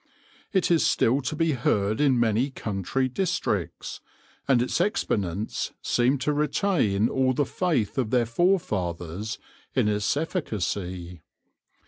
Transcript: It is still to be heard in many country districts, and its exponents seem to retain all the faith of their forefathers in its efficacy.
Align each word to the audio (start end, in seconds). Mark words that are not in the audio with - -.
It 0.51 0.71
is 0.71 0.83
still 0.83 1.21
to 1.21 1.35
be 1.35 1.51
heard 1.51 2.01
in 2.01 2.19
many 2.19 2.49
country 2.49 3.07
districts, 3.07 4.01
and 4.47 4.59
its 4.59 4.81
exponents 4.81 5.73
seem 5.83 6.17
to 6.25 6.33
retain 6.33 7.07
all 7.07 7.33
the 7.33 7.45
faith 7.45 7.99
of 7.99 8.09
their 8.09 8.25
forefathers 8.25 9.37
in 9.75 9.87
its 9.87 10.17
efficacy. 10.17 11.21